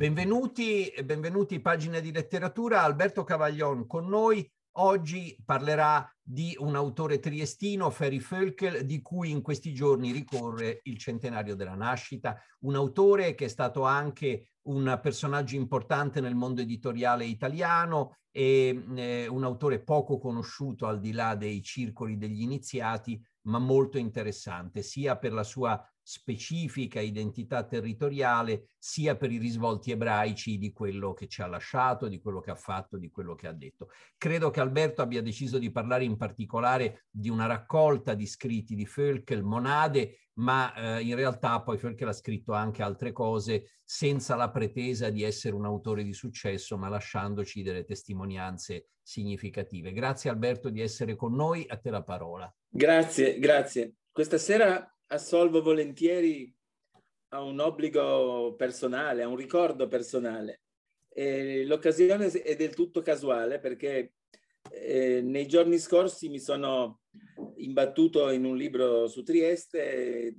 [0.00, 2.84] Benvenuti, benvenuti pagine di letteratura.
[2.84, 4.50] Alberto Cavaglion con noi.
[4.78, 10.96] Oggi parlerà di un autore triestino, Ferry Völkel, di cui in questi giorni ricorre il
[10.96, 17.26] centenario della nascita, un autore che è stato anche un personaggio importante nel mondo editoriale
[17.26, 23.58] italiano e eh, un autore poco conosciuto al di là dei circoli degli iniziati, ma
[23.58, 25.78] molto interessante, sia per la sua
[26.10, 32.18] specifica identità territoriale, sia per i risvolti ebraici di quello che ci ha lasciato, di
[32.18, 33.90] quello che ha fatto, di quello che ha detto.
[34.18, 38.88] Credo che Alberto abbia deciso di parlare in particolare di una raccolta di scritti di
[38.92, 44.50] Völkel, Monade, ma eh, in realtà poi Völkel ha scritto anche altre cose senza la
[44.50, 49.92] pretesa di essere un autore di successo, ma lasciandoci delle testimonianze significative.
[49.92, 52.52] Grazie Alberto di essere con noi, a te la parola.
[52.68, 53.94] Grazie, grazie.
[54.10, 56.52] Questa sera assolvo volentieri
[57.28, 60.62] a un obbligo personale, a un ricordo personale.
[61.08, 64.14] E l'occasione è del tutto casuale perché
[64.70, 67.00] eh, nei giorni scorsi mi sono
[67.56, 70.34] imbattuto in un libro su Trieste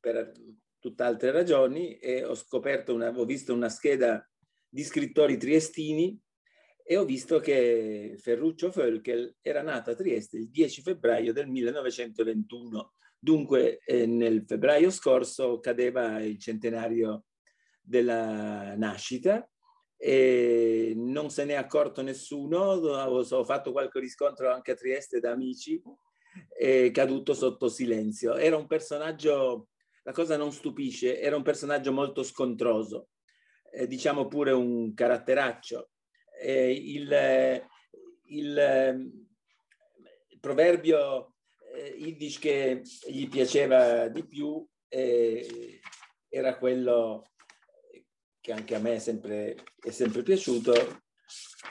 [0.00, 0.32] per
[0.78, 4.26] tutt'altre ragioni e ho scoperto, una, ho visto una scheda
[4.68, 6.18] di scrittori triestini
[6.82, 12.93] e ho visto che Ferruccio Völkel era nato a Trieste il 10 febbraio del 1921
[13.24, 17.24] Dunque eh, nel febbraio scorso cadeva il centenario
[17.80, 19.48] della nascita
[19.96, 25.30] e non se ne è accorto nessuno, ho fatto qualche riscontro anche a Trieste da
[25.30, 25.80] amici,
[26.54, 28.34] è caduto sotto silenzio.
[28.34, 29.68] Era un personaggio,
[30.02, 33.08] la cosa non stupisce, era un personaggio molto scontroso,
[33.72, 35.92] eh, diciamo pure un caratteraccio.
[36.42, 37.64] Eh, il,
[38.24, 39.10] il,
[40.28, 41.33] il proverbio eh,
[41.76, 45.80] Yiddish che gli piaceva di più eh,
[46.28, 47.24] era quello
[48.40, 51.02] che anche a me è sempre, è sempre piaciuto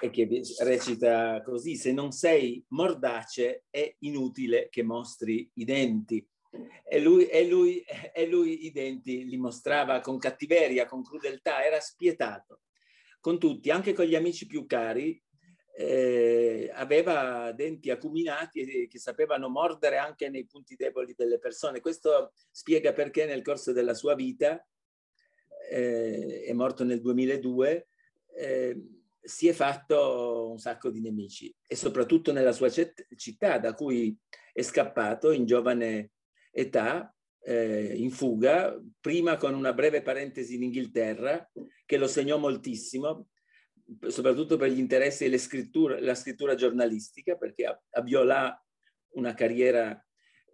[0.01, 0.27] e che
[0.59, 6.27] recita così, se non sei mordace è inutile che mostri i denti.
[6.87, 7.83] E lui, e, lui,
[8.13, 12.61] e lui i denti li mostrava con cattiveria, con crudeltà, era spietato
[13.19, 15.21] con tutti, anche con gli amici più cari,
[15.75, 21.81] eh, aveva denti acuminati che sapevano mordere anche nei punti deboli delle persone.
[21.81, 24.63] Questo spiega perché nel corso della sua vita,
[25.69, 27.87] eh, è morto nel 2002,
[28.35, 28.81] eh,
[29.19, 34.15] si è fatto un sacco di nemici e soprattutto nella sua città da cui
[34.51, 36.11] è scappato in giovane
[36.51, 41.49] età, eh, in fuga, prima con una breve parentesi in Inghilterra
[41.85, 43.29] che lo segnò moltissimo
[44.07, 48.57] soprattutto per gli interessi della la scrittura giornalistica, perché avviò là
[49.11, 50.03] una carriera,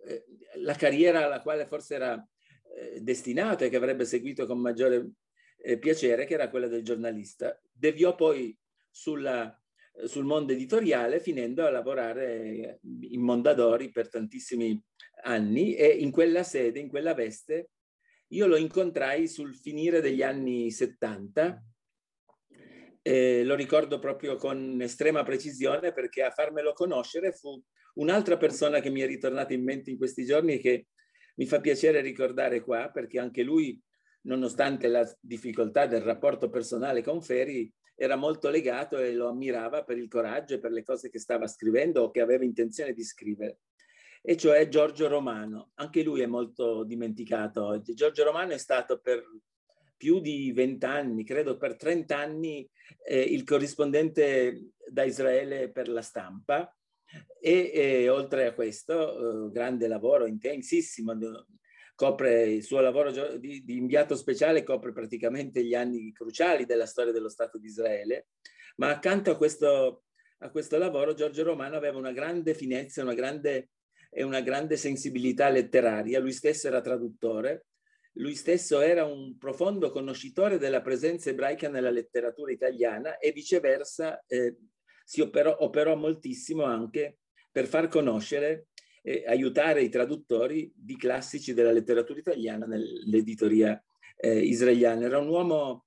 [0.05, 0.25] eh,
[0.55, 2.27] la carriera alla quale forse era
[2.75, 5.11] eh, destinato e che avrebbe seguito con maggiore
[5.57, 7.59] eh, piacere, che era quella del giornalista.
[7.71, 8.57] Deviò poi
[8.89, 9.57] sulla,
[10.05, 14.81] sul mondo editoriale, finendo a lavorare in Mondadori per tantissimi
[15.23, 17.71] anni e in quella sede, in quella veste,
[18.31, 21.63] io lo incontrai sul finire degli anni 70
[23.01, 27.61] eh, lo ricordo proprio con estrema precisione perché a farmelo conoscere fu
[27.95, 30.87] un'altra persona che mi è ritornata in mente in questi giorni e che
[31.35, 33.79] mi fa piacere ricordare qua perché anche lui,
[34.23, 39.97] nonostante la difficoltà del rapporto personale con Ferri, era molto legato e lo ammirava per
[39.97, 43.59] il coraggio e per le cose che stava scrivendo o che aveva intenzione di scrivere
[44.21, 45.71] e cioè Giorgio Romano.
[45.75, 47.93] Anche lui è molto dimenticato oggi.
[47.93, 49.23] Giorgio Romano è stato per
[49.99, 52.67] più di vent'anni, credo per trent'anni,
[53.05, 56.73] eh, il corrispondente da Israele per la stampa.
[57.41, 61.17] E, e oltre a questo, eh, grande lavoro intensissimo,
[61.95, 67.11] copre il suo lavoro di, di, inviato speciale, copre praticamente gli anni cruciali della storia
[67.11, 68.27] dello Stato di Israele,
[68.77, 70.03] ma accanto a questo,
[70.37, 73.71] a questo lavoro Giorgio Romano aveva una grande finezza una grande,
[74.09, 77.65] e una grande sensibilità letteraria, lui stesso era traduttore
[78.13, 84.57] lui stesso era un profondo conoscitore della presenza ebraica nella letteratura italiana e viceversa eh,
[85.03, 87.19] si operò, operò, moltissimo anche
[87.51, 88.67] per far conoscere
[89.01, 93.81] e aiutare i traduttori di classici della letteratura italiana nell'editoria
[94.17, 95.05] eh, israeliana.
[95.05, 95.85] Era un uomo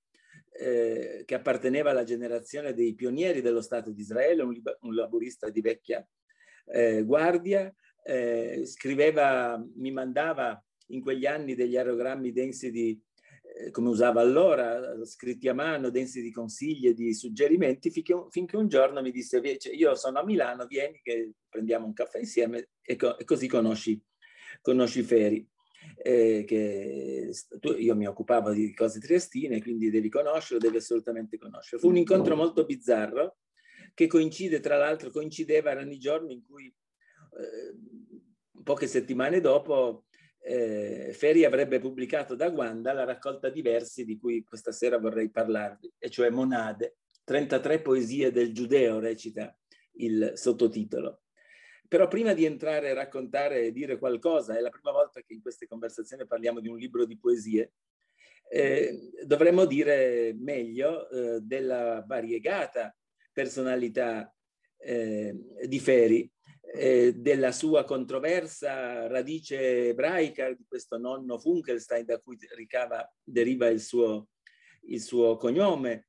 [0.51, 5.61] eh, che apparteneva alla generazione dei pionieri dello Stato di Israele, un, un laburista di
[5.61, 6.07] vecchia
[6.67, 7.73] eh, guardia,
[8.05, 13.01] eh, scriveva, mi mandava in quegli anni degli aerogrammi densi di,
[13.59, 18.57] eh, come usava allora, scritti a mano, densi di consigli e di suggerimenti, finché, finché
[18.57, 19.39] un giorno mi disse,
[19.73, 24.01] io sono a Milano, vieni che prendiamo un caffè insieme e, co- e così conosci,
[24.61, 25.49] conosci Feri.
[25.97, 27.31] eh, che
[27.61, 31.81] tu, io mi occupavo di cose triestine, quindi devi conoscerlo, devi assolutamente conoscerlo.
[31.81, 33.39] Fu un incontro molto bizzarro
[33.95, 40.05] che coincide, tra l'altro, coincideva, erano i giorni in cui eh, poche settimane dopo
[40.45, 45.31] eh, Ferri avrebbe pubblicato da Guanda la raccolta di versi di cui questa sera vorrei
[45.31, 49.57] parlarvi, e cioè Monade, 33 poesie del Giudeo, recita
[49.97, 51.23] il sottotitolo.
[51.87, 55.43] Però prima di entrare a raccontare e dire qualcosa, è la prima volta che in
[55.43, 57.75] queste conversazioni parliamo di un libro di poesie,
[58.49, 62.95] eh, dovremmo dire meglio eh, della variegata
[63.33, 64.35] personalità
[64.79, 65.35] eh,
[65.67, 66.31] di Feri,
[66.75, 73.81] eh, della sua controversa radice ebraica, di questo nonno Funkelstein da cui ricava, deriva il
[73.81, 74.29] suo,
[74.87, 76.09] il suo cognome,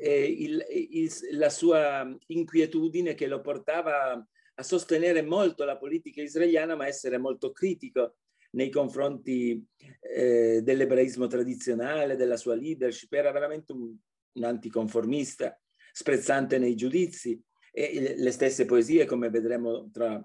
[0.00, 4.12] il, il, la sua inquietudine che lo portava
[4.54, 8.16] a sostenere molto la politica israeliana, ma essere molto critico
[8.52, 9.62] nei confronti
[10.00, 13.12] eh, dell'ebraismo tradizionale, della sua leadership.
[13.12, 13.94] Era veramente un,
[14.32, 15.60] un anticonformista,
[15.92, 17.40] sprezzante nei giudizi
[17.78, 20.20] e le stesse poesie, come vedremo tra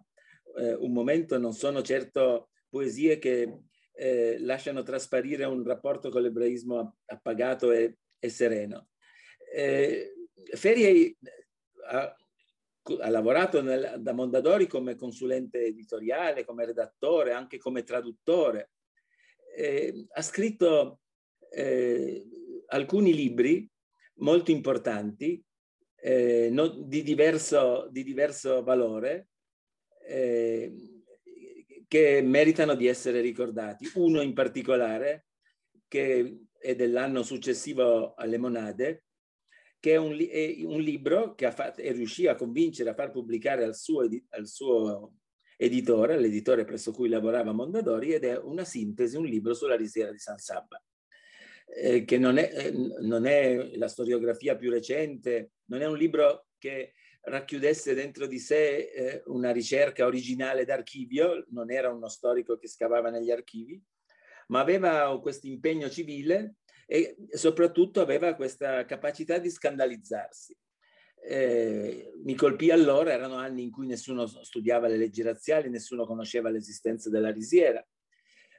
[0.58, 3.60] eh, un momento, non sono certo poesie che
[3.92, 8.90] eh, lasciano trasparire un rapporto con l'ebraismo appagato e, e sereno.
[9.54, 10.14] Eh,
[10.56, 11.16] Ferie
[11.90, 12.16] ha,
[13.02, 18.72] ha lavorato nel, da Mondadori come consulente editoriale, come redattore, anche come traduttore.
[19.56, 21.02] Eh, ha scritto
[21.52, 22.26] eh,
[22.70, 23.70] alcuni libri
[24.16, 25.44] molto importanti
[26.06, 29.30] eh, no, di, diverso, di, diverso, valore
[30.06, 30.70] eh,
[31.88, 33.90] che meritano di essere ricordati.
[33.94, 35.28] Uno in particolare,
[35.88, 39.06] che è dell'anno successivo alle Monade,
[39.80, 43.64] che è un, è un libro che fatto, è riuscito a convincere a far pubblicare
[43.64, 45.14] al suo, al suo
[45.56, 50.20] editore, l'editore presso cui lavorava Mondadori, ed è una sintesi, un libro sulla risiera di
[50.20, 50.84] San Sabba,
[51.78, 56.48] eh, che non è, eh, non è la storiografia più recente, non è un libro
[56.58, 56.94] che
[57.24, 63.10] racchiudesse dentro di sé eh, una ricerca originale d'archivio, non era uno storico che scavava
[63.10, 63.82] negli archivi,
[64.48, 66.56] ma aveva questo impegno civile
[66.86, 70.58] e soprattutto aveva questa capacità di scandalizzarsi.
[71.26, 76.50] Eh, mi colpì allora, erano anni in cui nessuno studiava le leggi razziali, nessuno conosceva
[76.50, 77.86] l'esistenza della risiera.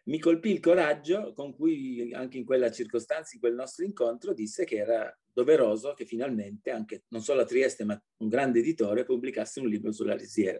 [0.04, 4.64] Mi colpì il coraggio con cui anche in quella circostanza, in quel nostro incontro, disse
[4.64, 9.60] che era doveroso che finalmente anche non solo a Trieste, ma un grande editore pubblicasse
[9.60, 10.58] un libro sulla risiera.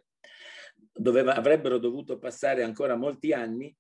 [0.93, 3.75] Doveva, avrebbero dovuto passare ancora molti anni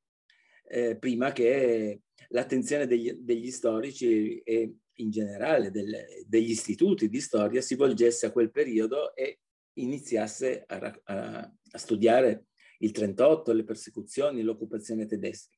[0.66, 7.60] eh, prima che l'attenzione degli, degli, storici e in generale del, degli istituti di storia
[7.60, 9.40] si volgesse a quel periodo e
[9.74, 12.46] iniziasse a, a, a studiare
[12.78, 15.56] il 38, le persecuzioni, l'occupazione tedesca.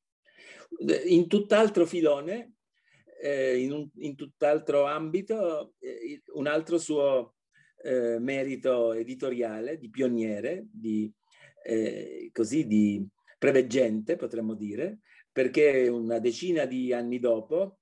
[1.05, 2.56] In tutt'altro filone,
[3.21, 7.35] eh, in, un, in, tutt'altro ambito, eh, un altro suo
[7.83, 11.11] eh, merito editoriale di pioniere, di,
[11.63, 13.05] eh, così di
[13.37, 14.99] preveggente, potremmo dire,
[15.31, 17.79] perché una decina di anni dopo,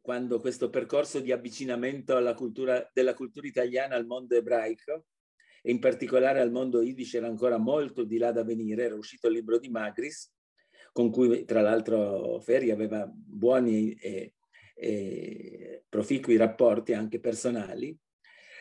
[0.00, 5.06] quando questo percorso di avvicinamento alla cultura, della cultura italiana al mondo ebraico,
[5.62, 9.28] e in particolare al mondo Yiddish era ancora molto di là da venire, era uscito
[9.28, 10.32] il libro di Magris,
[10.92, 14.34] con cui tra l'altro Ferri aveva buoni e,
[14.82, 17.94] e proficui rapporti anche personali,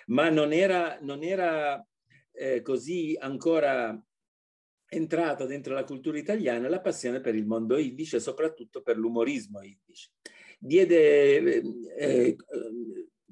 [0.08, 1.82] ma non era, non era
[2.34, 3.98] eh, così ancora
[4.92, 9.62] entrata dentro la cultura italiana la passione per il mondo yiddish e soprattutto per l'umorismo
[9.62, 10.12] yiddish.
[10.58, 11.64] Diede, eh,
[11.98, 12.36] eh,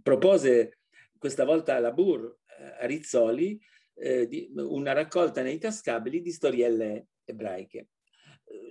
[0.01, 0.79] propose
[1.17, 2.38] questa volta alla Bur,
[2.79, 3.60] a Rizzoli,
[3.96, 7.89] eh, di, una raccolta nei tascabili di storielle ebraiche.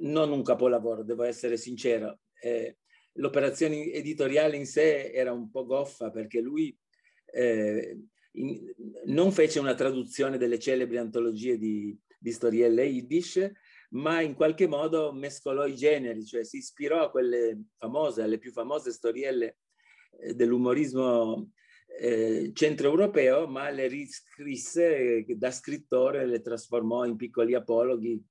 [0.00, 2.20] Non un capolavoro, devo essere sincero.
[2.40, 2.78] Eh,
[3.16, 6.76] l'operazione editoriale in sé era un po' goffa perché lui
[7.32, 7.98] eh,
[8.32, 8.72] in,
[9.06, 13.50] non fece una traduzione delle celebri antologie di, di storielle yiddish,
[13.90, 18.50] ma in qualche modo mescolò i generi, cioè si ispirò a quelle famose, alle più
[18.50, 19.58] famose storielle
[20.20, 21.52] eh, dell'umorismo
[21.98, 28.22] eh, centroeuropeo, ma le riscrisse eh, da scrittore, le trasformò in piccoli apologhi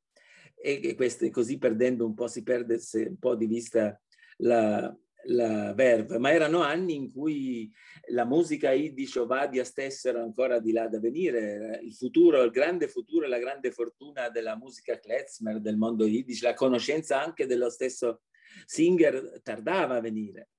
[0.55, 3.99] e, e queste, così perdendo un po', si perde un po' di vista
[4.37, 7.71] la, la verve, ma erano anni in cui
[8.09, 12.87] la musica Yiddish Ovadia stesso era ancora di là da venire, il futuro, il grande
[12.87, 17.69] futuro e la grande fortuna della musica klezmer, del mondo Yiddish, la conoscenza anche dello
[17.69, 18.21] stesso
[18.65, 20.49] Singer tardava a venire.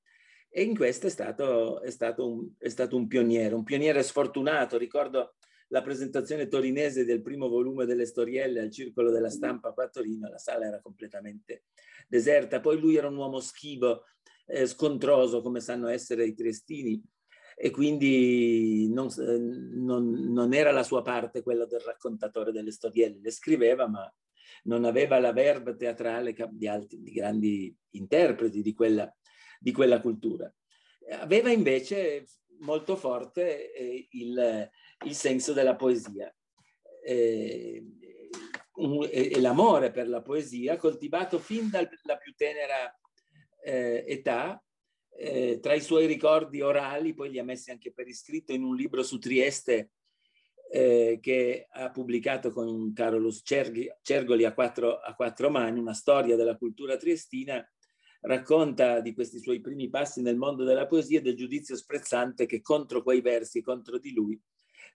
[0.49, 4.79] E in questo è stato, è stato, un, è stato un pioniere, un pioniere sfortunato.
[4.79, 5.35] Ricordo
[5.69, 10.29] la presentazione torinese del primo volume delle storielle al Circolo della Stampa qua a Torino,
[10.29, 11.65] la sala era completamente
[12.09, 12.61] deserta.
[12.61, 14.05] Poi lui era un uomo schivo,
[14.47, 17.03] eh, scontroso come sanno essere i triestini
[17.59, 23.19] e quindi non, eh, non, non, era la sua parte quella del raccontatore delle storielle,
[23.21, 24.13] le scriveva ma
[24.65, 29.13] non aveva la verba teatrale di, altri, di grandi interpreti di quella,
[29.59, 30.53] di quella cultura.
[31.21, 32.27] Aveva invece
[32.61, 34.71] molto forte eh, il,
[35.05, 36.35] il, senso della poesia
[37.05, 37.85] eh,
[39.11, 42.95] e, l'amore per la poesia coltivato fin dalla più tenera
[43.63, 44.61] eh, età.
[45.19, 48.77] Eh, tra i suoi ricordi orali, poi li ha messi anche per iscritto in un
[48.77, 49.93] libro su Trieste
[50.71, 56.57] eh, che ha pubblicato con Carolus Cergoli a quattro, a quattro mani, una storia della
[56.57, 57.67] cultura triestina,
[58.23, 62.61] racconta di questi suoi primi passi nel mondo della poesia e del giudizio sprezzante che
[62.61, 64.41] contro quei versi, contro di lui,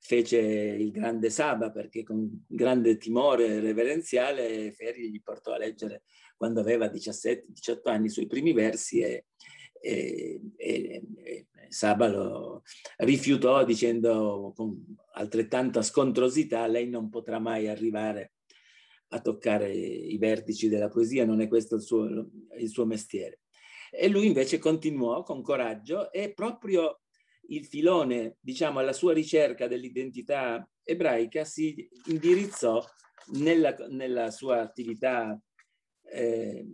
[0.03, 6.03] fece il grande Saba, perché con grande timore reverenziale Ferri gli portò a leggere
[6.35, 7.43] quando aveva 17-18
[7.83, 9.25] anni i suoi primi versi e,
[9.79, 12.63] e, e, e Saba lo
[12.97, 18.33] rifiutò dicendo con altrettanta scontrosità lei non potrà mai arrivare
[19.13, 23.41] a toccare i vertici della poesia, non è questo il suo, il suo mestiere.
[23.91, 27.00] E lui invece continuò con coraggio e proprio
[27.51, 32.83] il filone, diciamo, alla sua ricerca dell'identità ebraica si indirizzò
[33.33, 35.39] nella, nella sua attività
[36.03, 36.65] eh,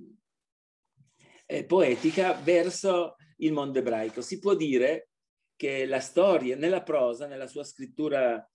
[1.46, 4.22] eh, poetica verso il mondo ebraico.
[4.22, 5.10] Si può dire
[5.56, 8.48] che la storia, nella prosa, nella sua scrittura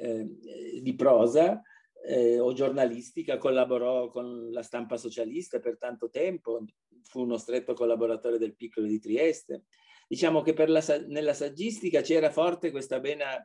[0.00, 1.60] eh, di prosa,
[2.06, 6.64] eh, o giornalistica, collaborò con la stampa socialista per tanto tempo,
[7.02, 9.64] fu uno stretto collaboratore del Piccolo di Trieste.
[10.06, 13.44] Diciamo che la, nella saggistica c'era forte questa vena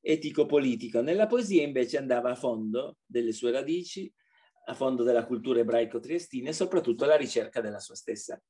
[0.00, 4.12] etico-politica, nella poesia invece andava a fondo delle sue radici,
[4.66, 8.40] a fondo della cultura ebraico-triestina e soprattutto alla ricerca della sua stessa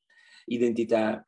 [0.47, 1.25] identità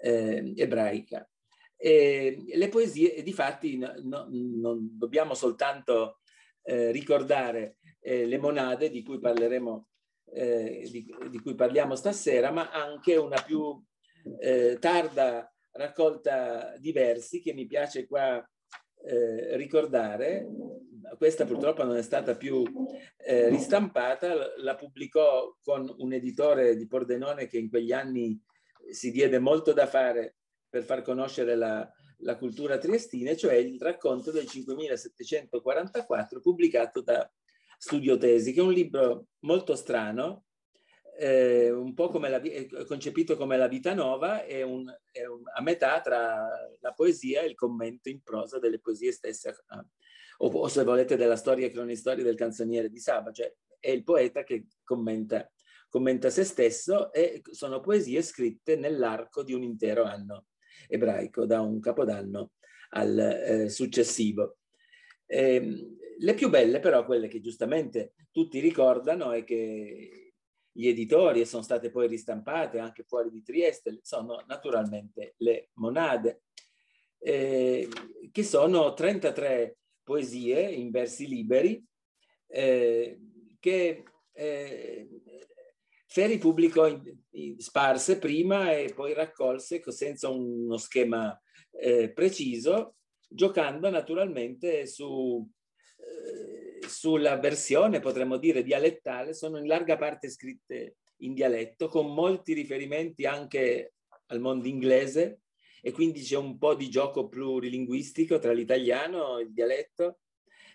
[0.00, 1.28] eh, ebraica.
[1.76, 6.20] E le poesie, di fatti, no, no, non dobbiamo soltanto
[6.62, 9.88] eh, ricordare eh, le monade di cui parleremo,
[10.32, 13.80] eh, di, di, cui parliamo stasera, ma anche una più
[14.40, 18.44] eh, tarda raccolta di versi che mi piace qua
[19.04, 20.46] eh, ricordare.
[21.16, 22.64] Questa purtroppo non è stata più
[23.16, 28.40] eh, ristampata, la pubblicò con un editore di Pordenone che in quegli anni
[28.90, 30.36] si diede molto da fare
[30.68, 37.30] per far conoscere la, la cultura triestina, cioè il racconto del 5744 pubblicato da
[37.78, 40.45] Studio Tesi, che è un libro molto strano,
[41.18, 42.40] eh, un po' come la,
[42.86, 46.48] concepito come la vita nuova, è, un, è un, a metà tra
[46.80, 49.84] la poesia e il commento in prosa delle poesie stesse, eh,
[50.38, 54.04] o, o, se volete della storia e cronistoria del canzoniere di Saba, cioè è il
[54.04, 55.50] poeta che commenta,
[55.88, 60.46] commenta se stesso e sono poesie scritte nell'arco di un intero anno
[60.88, 62.52] ebraico da un capodanno
[62.90, 64.58] al eh, successivo.
[65.26, 70.25] Eh, le più belle però, quelle che giustamente tutti ricordano e che
[70.76, 76.42] gli editori, e sono state poi ristampate anche fuori di Trieste, sono naturalmente le monade,
[77.18, 77.88] eh,
[78.30, 81.82] che sono 33 poesie in versi liberi
[82.46, 83.18] eh,
[83.58, 85.08] che eh,
[86.06, 91.38] Ferri pubblicò in, in, sparse prima e poi raccolse senza uno schema
[91.72, 92.96] eh, preciso,
[93.28, 95.46] giocando naturalmente su,
[95.98, 96.55] eh,
[96.86, 103.24] sulla versione, potremmo dire, dialettale, sono in larga parte scritte in dialetto, con molti riferimenti
[103.26, 103.94] anche
[104.26, 105.40] al mondo inglese
[105.80, 110.18] e quindi c'è un po' di gioco plurilinguistico tra l'italiano il dialetto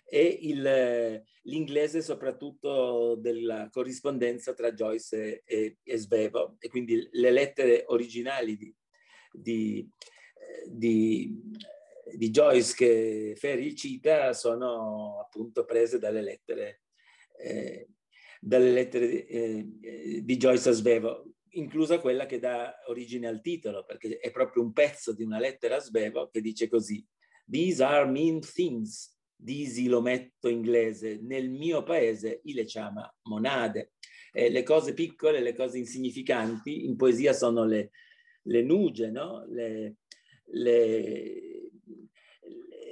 [0.08, 7.84] e il, l'inglese soprattutto della corrispondenza tra Joyce e, e, Svevo e quindi le lettere
[7.88, 8.74] originali di,
[9.30, 9.88] di,
[10.66, 11.40] di,
[12.14, 16.82] di Joyce che Ferri cita sono appunto prese dalle lettere,
[17.38, 17.88] eh,
[18.40, 19.66] dalle lettere eh,
[20.22, 24.72] di Joyce a Svevo inclusa quella che dà origine al titolo, perché è proprio un
[24.72, 27.04] pezzo di una lettera a Svevo che dice così:
[27.48, 33.92] These are mean things disi l'ometto inglese, nel mio paese le chiama monade.
[34.32, 37.90] Eh, le cose piccole, le cose insignificanti, in poesia sono le,
[38.44, 39.44] le nuge, no?
[39.48, 39.96] le,
[40.52, 41.51] le,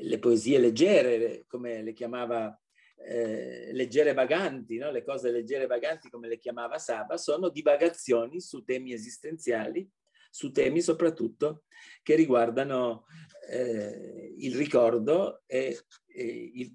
[0.03, 2.59] le, poesie leggere, come le chiamava,
[2.97, 4.91] eh, leggere vaganti, no?
[4.91, 9.89] le cose leggere vaganti come le chiamava Saba, sono divagazioni su temi esistenziali,
[10.31, 11.65] su temi soprattutto
[12.03, 13.07] che riguardano
[13.49, 16.73] eh, il ricordo e, e il,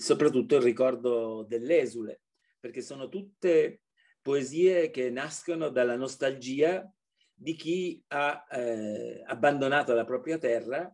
[0.00, 2.22] soprattutto il ricordo dell'esule,
[2.58, 3.82] perché sono tutte
[4.20, 6.90] poesie che nascono dalla nostalgia
[7.32, 10.92] di chi ha eh, abbandonato la propria terra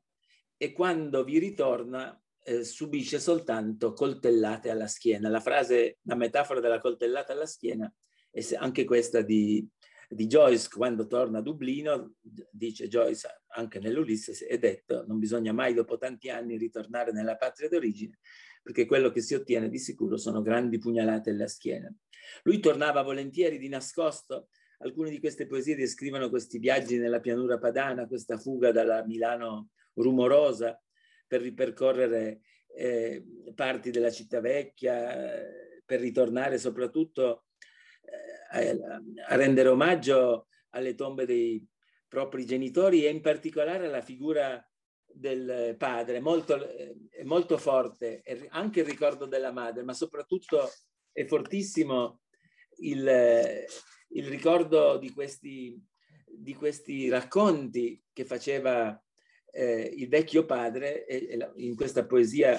[0.62, 5.28] e quando vi ritorna eh, subisce soltanto coltellate alla schiena.
[5.28, 7.92] La frase, la metafora della coltellata alla schiena
[8.31, 9.69] è anche questa di,
[10.09, 12.14] di Joyce quando torna a Dublino,
[12.52, 17.69] dice Joyce anche nell'Ulisse, è detto non bisogna mai dopo tanti anni ritornare nella patria
[17.69, 18.21] d'origine
[18.62, 21.92] perché quello che si ottiene di sicuro sono grandi pugnalate alla schiena.
[22.45, 24.47] Lui tornava volentieri di nascosto,
[24.78, 30.80] alcune di queste poesie descrivono questi viaggi nella pianura padana, questa fuga dalla Milano rumorosa
[31.26, 32.40] per ripercorrere
[32.75, 35.40] eh, parti della città vecchia,
[35.84, 37.46] per ritornare soprattutto
[38.52, 38.78] eh,
[39.28, 41.66] a rendere omaggio alle tombe dei
[42.08, 44.64] propri genitori e in particolare alla figura
[45.06, 50.70] del padre, molto, eh, molto forte, anche il ricordo della madre, ma soprattutto
[51.12, 52.20] è fortissimo
[52.78, 53.66] il,
[54.08, 55.78] il ricordo di questi,
[56.26, 58.99] di questi racconti che faceva
[59.52, 61.06] eh, il vecchio padre
[61.56, 62.59] in questa poesia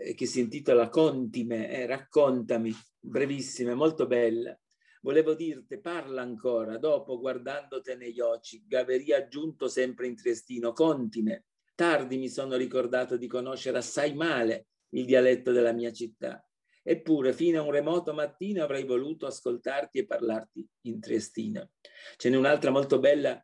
[0.00, 4.56] eh, che si intitola Contime, eh, raccontami, brevissima, molto bella.
[5.00, 11.44] Volevo dirti, parla ancora, dopo guardandoti negli occhi, gaveria giunto sempre in Triestino, contime,
[11.74, 16.44] Tardi mi sono ricordato di conoscere assai male il dialetto della mia città.
[16.82, 21.70] Eppure, fino a un remoto mattino avrei voluto ascoltarti e parlarti in triestino.
[22.16, 23.40] Ce n'è un'altra molto bella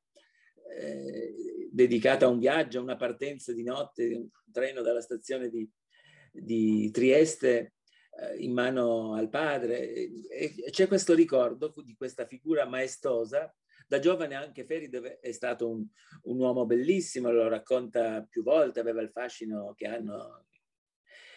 [0.76, 5.68] eh, dedicata a un viaggio, a una partenza di notte, un treno dalla stazione di,
[6.30, 7.74] di Trieste
[8.20, 9.90] eh, in mano al padre.
[9.90, 13.52] E, c'è questo ricordo di questa figura maestosa
[13.86, 15.84] da giovane anche Feride è stato un,
[16.22, 20.46] un uomo bellissimo, lo racconta più volte, aveva il fascino che hanno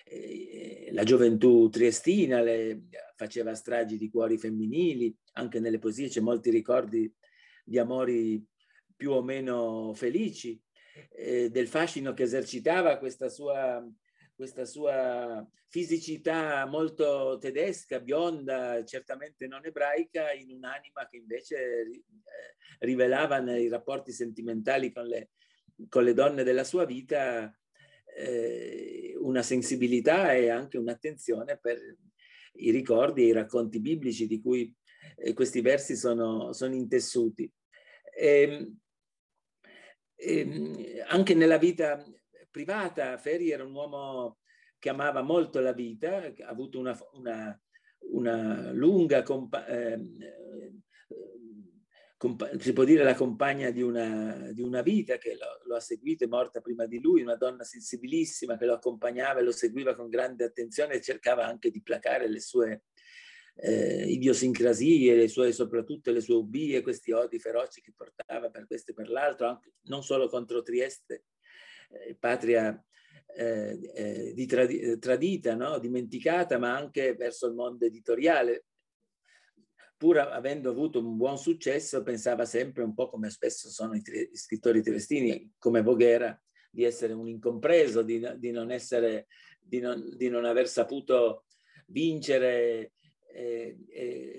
[0.05, 2.83] eh, la gioventù triestina, le,
[3.15, 7.13] faceva stragi di cuori femminili, anche nelle poesie c'è molti ricordi
[7.65, 8.41] di amori
[8.97, 10.59] più o meno felici,
[11.15, 13.87] eh, del fascino che esercitava questa sua
[14.37, 22.03] questa sua fisicità molto tedesca, bionda, certamente non ebraica, in un'anima che invece eh,
[22.79, 25.31] rivelava nei rapporti sentimentali con le,
[25.89, 27.51] con le donne della sua vita
[28.15, 31.79] eh, una sensibilità e anche un'attenzione per
[32.59, 34.71] i ricordi e i racconti biblici di cui
[35.15, 37.51] eh, questi versi sono, sono intessuti.
[38.15, 38.77] E, ehm,
[40.17, 42.03] ehm, anche nella vita
[42.49, 43.17] privata.
[43.17, 44.39] Ferri era un uomo
[44.79, 47.61] che amava molto la vita, ha avuto una, una,
[48.11, 49.99] una lunga, compa- eh,
[52.17, 55.79] compa- si può dire la compagna di una, di una vita che lo, lo, ha
[55.79, 59.95] seguito, è morta prima di lui, una donna sensibilissima che lo accompagnava e lo seguiva
[59.95, 62.83] con grande attenzione e cercava anche di placare le sue
[63.59, 68.91] eh, idiosincrasie, le sue, soprattutto le sue ubbie, questi odi feroci che portava per questo
[68.91, 71.25] e per l'altro, anche, non solo contro Trieste,
[71.89, 72.79] eh, patria
[73.35, 75.79] eh, eh, di tradi- tradita, no?
[75.79, 78.65] dimenticata, ma anche verso il mondo editoriale.
[79.97, 84.37] Pur avendo avuto un buon successo, pensava sempre un po' come spesso sono i, i
[84.37, 86.39] scrittori triestini, come Voghera,
[86.69, 89.25] di essere un incompreso, di, di, non, essere,
[89.59, 91.45] di, non, di non aver saputo
[91.87, 92.96] vincere eh, eh,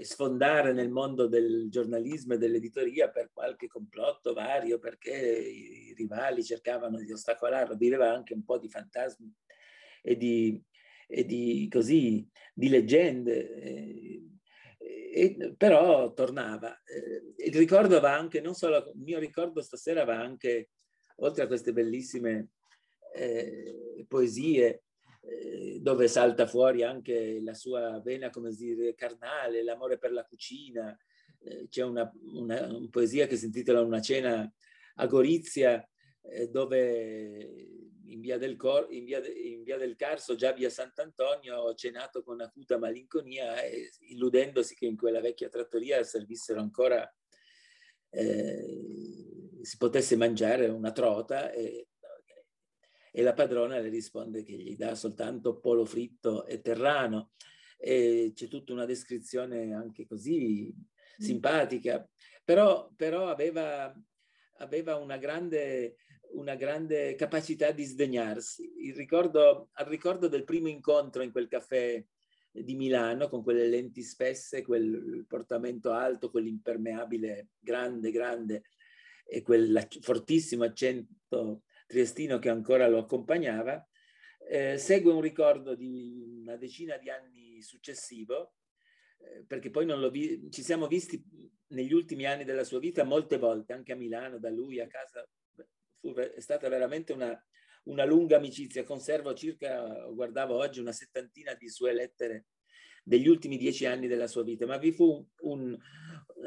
[0.02, 6.98] sfondare nel mondo del giornalismo e dell'editoria per qualche complotto vario, perché i rivali cercavano
[6.98, 9.32] di ostacolarlo, viveva anche un po' di fantasmi
[10.02, 10.62] e di,
[11.06, 13.54] e di, così, di leggende.
[13.54, 14.22] Eh,
[14.78, 16.80] e, però tornava.
[16.84, 20.70] Eh, il ricordo va anche, non solo, il mio ricordo stasera va anche,
[21.16, 22.50] oltre a queste bellissime
[23.14, 24.84] eh, poesie,
[25.80, 30.96] dove salta fuori anche la sua vena, come dire, carnale, l'amore per la cucina.
[31.40, 34.50] Eh, c'è una, una, una, poesia che si intitola Una cena
[34.96, 35.86] a Gorizia,
[36.22, 41.56] eh, dove in via, del Cor, in, via in via, del Carso, già via Sant'Antonio,
[41.56, 47.08] ho cenato con acuta malinconia, eh, illudendosi che in quella vecchia trattoria servissero ancora,
[48.10, 51.52] eh, si potesse mangiare una trota.
[51.52, 51.88] E,
[53.12, 57.33] e la padrona le risponde che gli dà soltanto polo fritto e terrano
[57.79, 61.25] e c'è tutta una descrizione anche così mm.
[61.25, 62.09] simpatica,
[62.44, 63.94] però, però aveva,
[64.59, 65.97] aveva una, grande,
[66.33, 68.73] una grande capacità di sdegnarsi.
[68.79, 72.05] Il ricordo, al ricordo del primo incontro in quel caffè
[72.51, 78.62] di Milano con quelle lenti spesse, quel portamento alto, quell'impermeabile grande, grande
[79.25, 83.85] e quel fortissimo accento triestino che ancora lo accompagnava,
[84.48, 88.55] eh, segue un ricordo di una decina di anni successivo,
[89.18, 91.20] eh, perché poi non lo vi- ci siamo visti
[91.68, 95.27] negli ultimi anni della sua vita molte volte, anche a Milano, da lui a casa.
[95.98, 97.37] Fu, è stata veramente una,
[97.85, 98.85] una lunga amicizia.
[98.85, 102.46] Conservo circa, guardavo oggi, una settantina di sue lettere
[103.03, 105.77] degli ultimi dieci anni della sua vita, ma vi fu un,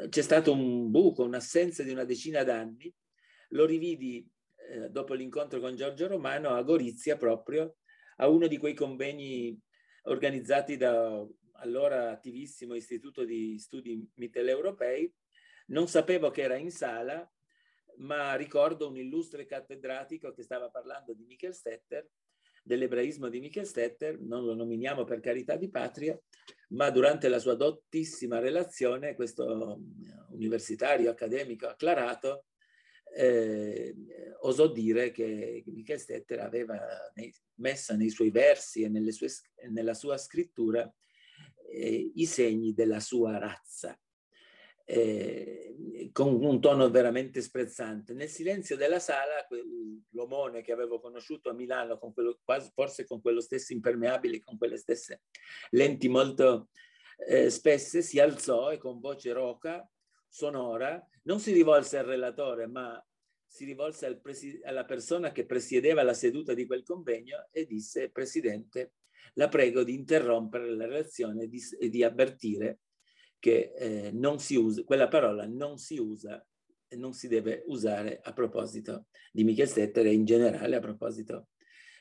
[0.08, 2.92] c'è stato un buco, un'assenza di una decina d'anni.
[3.50, 4.26] Lo rividi
[4.72, 7.76] eh, dopo l'incontro con Giorgio Romano a Gorizia proprio,
[8.16, 9.58] a uno di quei convegni
[10.04, 11.24] organizzati da
[11.56, 15.12] allora attivissimo Istituto di Studi Mitteleuropei.
[15.66, 17.30] Non sapevo che era in sala,
[17.98, 22.08] ma ricordo un illustre cattedratico che stava parlando di Michael Stetter,
[22.62, 26.18] dell'ebraismo di Michael Stetter, non lo nominiamo per carità di patria,
[26.70, 29.80] ma durante la sua dottissima relazione questo
[30.30, 32.46] universitario accademico acclarato
[33.14, 33.94] eh,
[34.40, 36.78] osò dire che Michael Stetter aveva
[37.14, 39.28] nei, messa nei suoi versi e sue,
[39.70, 40.90] nella sua scrittura
[41.70, 43.98] eh, i segni della sua razza
[44.84, 48.12] eh, con un tono veramente sprezzante.
[48.12, 49.46] Nel silenzio della sala,
[50.10, 54.58] l'omone che avevo conosciuto a Milano, con quello, quasi, forse con quello stesso impermeabile, con
[54.58, 55.22] quelle stesse
[55.70, 56.68] lenti molto
[57.26, 59.88] eh, spesse, si alzò e con voce roca,
[60.32, 63.04] sonora, non si rivolse al relatore, ma
[63.46, 64.20] si rivolse al
[64.64, 68.94] alla persona che presiedeva la seduta di quel convegno e disse, Presidente,
[69.34, 72.80] la prego di interrompere la relazione e di, e di avvertire
[73.38, 74.10] che eh,
[74.56, 76.42] usa, quella parola non si usa
[76.88, 81.48] e non si deve usare a proposito di Michel Stetter e in generale a proposito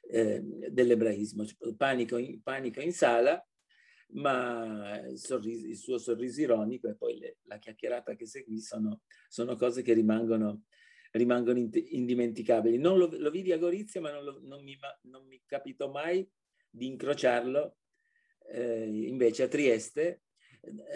[0.10, 1.44] eh, dell'ebraismo.
[1.76, 3.46] Panico panico in sala,
[4.14, 9.02] ma il, sorriso, il, suo sorriso ironico e poi le, la chiacchierata che seguì sono,
[9.28, 10.64] sono cose che rimangono,
[11.12, 12.78] rimangono indimenticabili.
[12.78, 16.28] Non lo, lo, vidi a Gorizia, ma non, lo, non, mi, non mi capitò mai
[16.70, 17.78] di incrociarlo
[18.48, 20.24] eh, invece a Trieste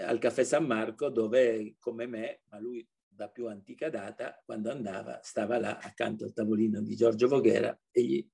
[0.06, 5.20] al Caffè San Marco dove come me, ma lui da più antica data, quando andava
[5.24, 8.30] stava là accanto al tavolino di Giorgio Voghera e gli,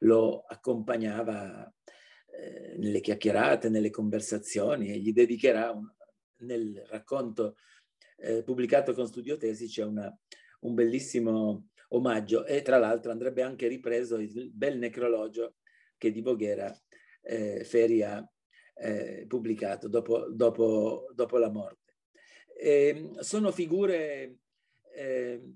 [0.00, 1.72] lo accompagnava
[2.38, 5.88] eh, nelle chiacchierate, nelle conversazioni e gli dedicherà un,
[6.40, 7.56] nel racconto
[8.18, 10.14] eh, pubblicato con Studio Tesi c'è una,
[10.60, 15.56] un bellissimo omaggio e tra l'altro andrebbe anche ripreso il bel necrologio
[15.96, 16.74] che di Voghera
[17.22, 18.28] eh, Feria
[18.74, 21.96] eh, pubblicato dopo, dopo, dopo, la morte.
[22.58, 24.38] E ehm, sono figure
[24.94, 25.52] eh,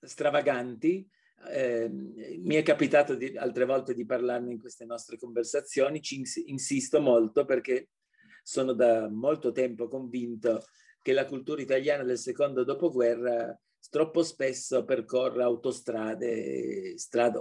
[0.00, 1.08] stravaganti,
[1.50, 7.00] eh, mi è capitato di, altre volte di parlarne in queste nostre conversazioni, ci insisto
[7.00, 7.90] molto perché
[8.42, 10.64] sono da molto tempo convinto
[11.02, 13.58] che la cultura italiana del secondo dopoguerra
[13.90, 17.38] troppo spesso percorre autostrade, strade,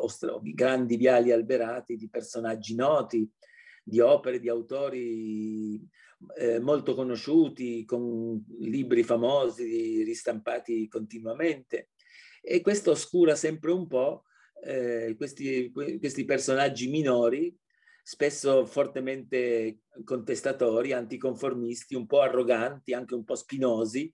[0.54, 3.30] grandi viali alberati di personaggi noti,
[3.84, 5.86] di opere di autori
[6.38, 11.90] eh, molto conosciuti, con libri famosi ristampati continuamente.
[12.50, 14.24] E questo oscura sempre un po'
[14.64, 17.54] eh, questi, questi personaggi minori,
[18.02, 24.10] spesso fortemente contestatori, anticonformisti, un po' arroganti, anche un po' spinosi,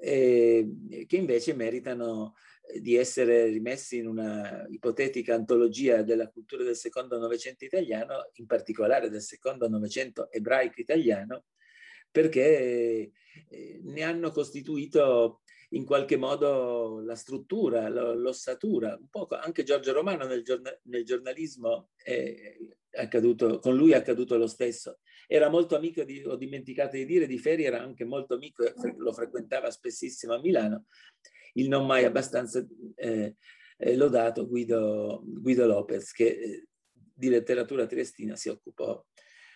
[0.00, 0.68] eh,
[1.08, 2.34] che invece meritano
[2.80, 9.10] di essere rimessi in una ipotetica antologia della cultura del secondo Novecento italiano, in particolare
[9.10, 11.46] del secondo Novecento ebraico italiano,
[12.12, 13.10] perché
[13.48, 15.40] eh, ne hanno costituito
[15.74, 18.96] in qualche modo la struttura, l'ossatura.
[18.98, 21.90] Un po' anche Giorgio Romano nel, giorna, nel giornalismo
[22.96, 24.98] accaduto, con lui è accaduto lo stesso.
[25.26, 28.64] Era molto amico, di, ho dimenticato di dire, di Ferri era anche molto amico,
[28.98, 30.86] lo frequentava spessissimo a Milano
[31.54, 33.36] il non mai abbastanza eh,
[33.76, 39.04] eh, lodato Guido, Guido, Lopez, che eh, di letteratura triestina si occupò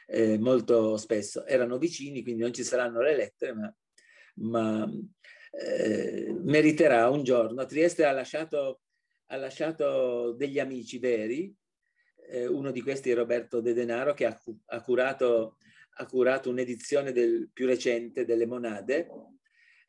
[0.06, 1.46] eh, molto spesso.
[1.46, 3.74] Erano vicini, quindi non ci saranno le lettere, ma,
[4.34, 4.90] ma
[5.50, 7.66] eh, meriterà un giorno.
[7.66, 8.80] Trieste ha lasciato,
[9.26, 11.54] ha lasciato degli amici veri,
[12.30, 15.56] eh, uno di questi è Roberto De Denaro, che ha, ha curato,
[15.96, 19.08] ha curato un'edizione del, più recente delle Monade,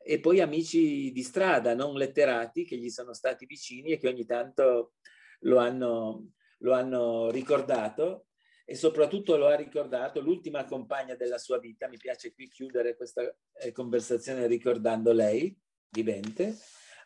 [0.02, 4.24] e poi amici di strada, non letterati, che gli sono stati vicini e che ogni
[4.24, 4.94] tanto
[5.40, 8.26] lo hanno, lo hanno ricordato
[8.70, 11.88] e soprattutto lo ha ricordato l'ultima compagna della sua vita.
[11.88, 13.22] Mi piace qui chiudere questa
[13.54, 15.52] eh, conversazione ricordando lei,
[15.88, 16.56] vivente,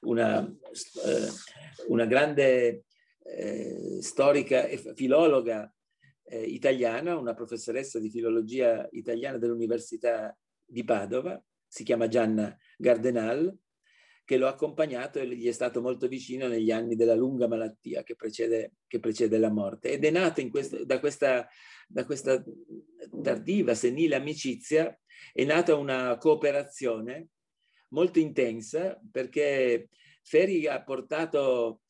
[0.03, 1.29] una, eh,
[1.88, 2.85] una grande
[3.22, 5.74] eh, storica e filologa
[6.24, 13.57] eh, italiana, una professoressa di filologia italiana dell'Università di Padova, si chiama Gianna Gardenal,
[14.24, 18.16] che l'ho accompagnato e gli è stato molto vicino negli anni della lunga malattia che
[18.16, 19.92] precede, che precede la morte.
[19.92, 21.46] Ed è nato questo, da, questa,
[21.87, 22.42] da questa
[23.22, 24.98] tardiva, senile amicizia,
[25.32, 27.28] è nata una cooperazione
[27.88, 29.88] molto intensa perché
[30.22, 31.82] Ferri ha portato,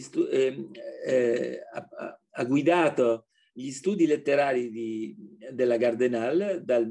[0.00, 0.68] stu- eh,
[1.04, 5.16] eh, ha, ha, guidato gli studi letterari di,
[5.50, 6.88] della Gardenal dal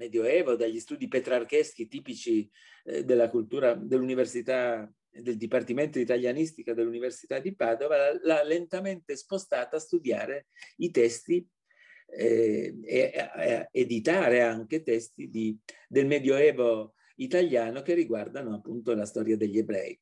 [0.00, 2.50] Medioevo, dagli studi petrarcheschi tipici
[2.84, 9.80] eh, della cultura dell'università del Dipartimento di Italianistica dell'Università di Padova, l'ha lentamente spostata a
[9.80, 11.46] studiare i testi
[12.06, 19.36] eh, e a editare anche testi di, del Medioevo italiano che riguardano appunto la storia
[19.36, 19.98] degli ebrei.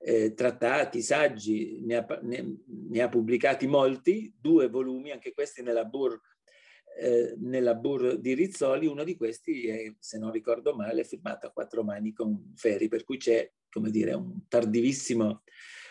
[0.00, 5.84] Eh, trattati, saggi, ne ha, ne, ne ha, pubblicati molti, due volumi, anche questi nella
[5.84, 6.20] Bur,
[7.00, 11.52] eh, nella Bur di Rizzoli, uno di questi è, se non ricordo male, firmato a
[11.52, 15.42] quattro mani con Ferri, per cui c'è, come dire, un tardivissimo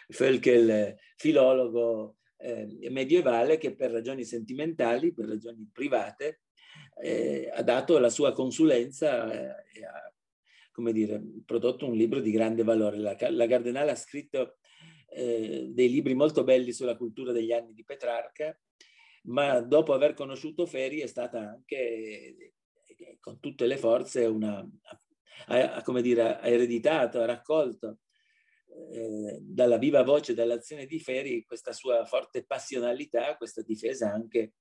[0.10, 6.42] Völkel, filologo eh, medievale che per ragioni sentimentali, per ragioni private,
[7.02, 10.12] eh, ha dato la sua consulenza eh, e ha
[10.72, 12.98] come dire, prodotto un libro di grande valore.
[12.98, 14.58] La, la Gardenale ha scritto
[15.10, 18.56] eh, dei libri molto belli sulla cultura degli anni di Petrarca,
[19.28, 22.54] ma dopo aver conosciuto Feri è stata anche, eh,
[23.20, 24.68] con tutte le forze, una,
[25.48, 28.00] ha, come dire, ha ereditato, ha raccolto
[28.92, 34.54] eh, dalla viva voce, dall'azione di Feri, questa sua forte passionalità, questa difesa anche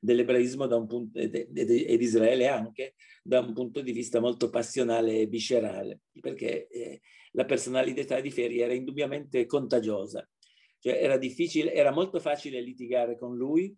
[0.00, 6.02] dell'ebraismo punto, ed, ed, Israele anche da un punto di vista molto passionale e viscerale,
[6.20, 7.00] perché eh,
[7.32, 10.28] la personalità di Ferri era indubbiamente contagiosa.
[10.78, 13.74] Cioè era difficile, era molto facile litigare con lui,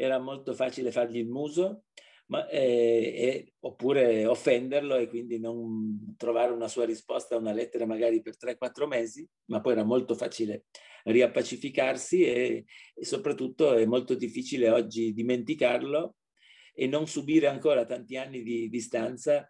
[0.00, 1.82] era molto facile fargli il muso,
[2.26, 7.84] ma, eh, eh, oppure offenderlo e quindi non trovare una sua risposta a una lettera
[7.84, 10.66] magari per 3-4 mesi, ma poi era molto facile
[11.04, 16.16] riappacificarsi e, e soprattutto è molto difficile oggi dimenticarlo
[16.74, 19.48] e non subire ancora tanti anni di distanza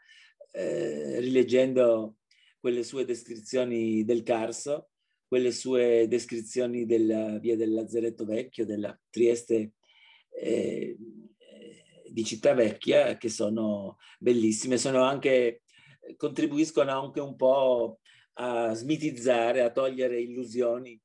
[0.53, 2.17] eh, rileggendo
[2.59, 4.89] quelle sue descrizioni del Carso,
[5.27, 9.73] quelle sue descrizioni della via del Lazzaretto Vecchio, della Trieste
[10.41, 10.97] eh,
[12.11, 15.63] di Città Vecchia che sono bellissime, sono anche,
[16.17, 18.01] contribuiscono anche un po'
[18.35, 21.01] a smitizzare, a togliere illusioni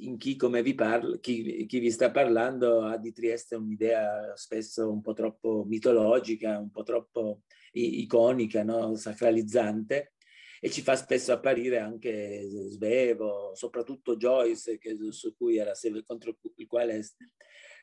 [0.00, 4.90] in chi come vi parla, chi, chi, vi sta parlando ha di Trieste un'idea spesso
[4.90, 7.42] un po' troppo mitologica, un po' troppo
[7.72, 8.96] iconica, no?
[8.96, 10.14] sacralizzante
[10.60, 15.72] e ci fa spesso apparire anche Svevo, soprattutto Joyce, che, su cui era,
[16.04, 17.00] contro il quale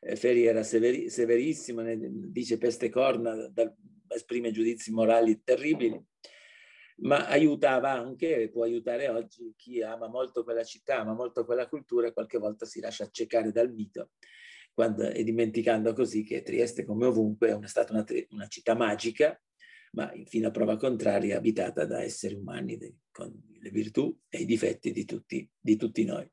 [0.06, 1.84] eh, Ferri era severi, severissimo,
[2.30, 3.74] dice peste corna, da,
[4.08, 6.00] esprime giudizi morali terribili,
[6.98, 12.08] ma aiutava anche, può aiutare oggi chi ama molto quella città, ama molto quella cultura
[12.08, 14.12] e qualche volta si lascia accecare dal mito
[14.74, 19.40] quando, e dimenticando così che Trieste come ovunque è stata una, una città magica,
[19.94, 24.46] ma fino a prova contraria abitata da esseri umani de, con le virtù e i
[24.46, 26.30] difetti di tutti, di tutti noi.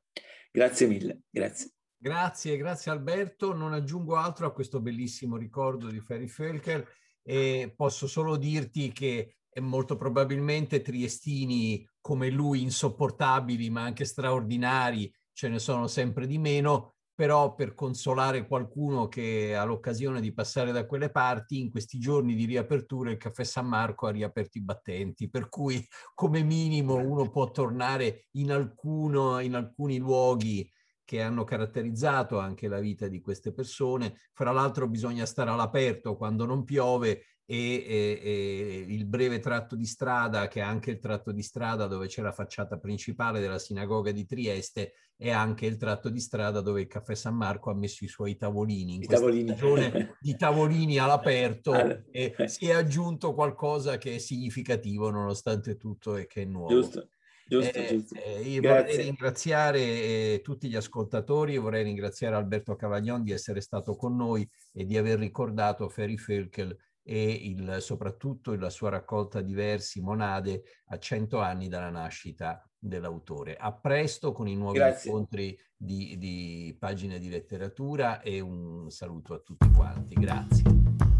[0.51, 1.71] Grazie mille, grazie.
[2.03, 3.53] Grazie, grazie Alberto.
[3.53, 6.85] Non aggiungo altro a questo bellissimo ricordo di Ferry Felker
[7.21, 15.47] e posso solo dirti che molto probabilmente triestini come lui insopportabili ma anche straordinari ce
[15.47, 20.85] ne sono sempre di meno, però per consolare qualcuno che ha l'occasione di passare da
[20.85, 25.29] quelle parti, in questi giorni di riapertura il Caffè San Marco ha riaperto i battenti,
[25.29, 25.81] per cui
[26.13, 30.69] come minimo uno può tornare in, alcuno, in alcuni luoghi
[31.13, 34.15] che hanno caratterizzato anche la vita di queste persone.
[34.33, 39.85] Fra l'altro bisogna stare all'aperto quando non piove e, e, e, il breve tratto di
[39.85, 44.11] strada, che è anche il tratto di strada dove c'è la facciata principale della sinagoga
[44.11, 48.03] di Trieste, è anche il tratto di strada dove il Caffè San Marco ha messo
[48.03, 48.95] i suoi tavolini.
[48.95, 50.15] In I questa tavolini.
[50.19, 51.73] di tavolini all'aperto
[52.09, 56.69] e si è aggiunto qualcosa che è significativo nonostante tutto e che è nuovo.
[56.69, 57.07] Giusto.
[57.59, 58.15] Giusto, eh, giusto.
[58.15, 63.95] Eh, io vorrei ringraziare eh, tutti gli ascoltatori, vorrei ringraziare Alberto Cavagnon di essere stato
[63.95, 69.53] con noi e di aver ricordato Ferry Felkel e il, soprattutto la sua raccolta di
[69.53, 73.55] versi Monade a cento anni dalla nascita dell'autore.
[73.55, 75.09] A presto con i nuovi Grazie.
[75.09, 80.15] incontri di, di pagine di letteratura e un saluto a tutti quanti.
[80.15, 81.12] Grazie.